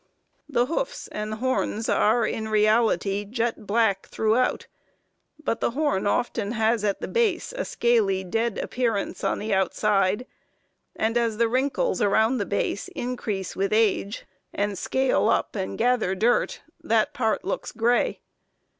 The 0.49 0.65
hoofs 0.65 1.07
and 1.09 1.35
horns 1.35 1.87
are, 1.87 2.25
in 2.25 2.47
reality, 2.47 3.23
jet 3.23 3.67
black 3.67 4.07
throughout, 4.07 4.65
but 5.43 5.59
the 5.61 5.69
horn 5.77 6.07
often 6.07 6.53
has 6.53 6.83
at 6.83 7.01
the 7.01 7.07
base 7.07 7.53
a 7.55 7.63
scaly, 7.63 8.23
dead 8.23 8.57
appearance 8.57 9.23
on 9.23 9.37
the 9.37 9.53
outside, 9.53 10.25
and 10.95 11.19
as 11.19 11.37
the 11.37 11.47
wrinkles 11.47 12.01
around 12.01 12.39
the 12.39 12.47
base 12.47 12.87
increase 12.95 13.55
with 13.55 13.71
age 13.71 14.25
and 14.55 14.75
scale 14.75 15.29
up 15.29 15.55
and 15.55 15.77
gather 15.77 16.15
dirt, 16.15 16.63
that 16.83 17.13
part 17.13 17.45
looks 17.45 17.71
gray. 17.71 18.21